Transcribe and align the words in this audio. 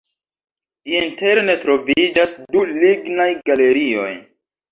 Interne 0.99 1.57
troviĝas 1.65 2.33
du 2.55 2.65
lignaj 2.79 3.27
galerioj. 3.51 4.11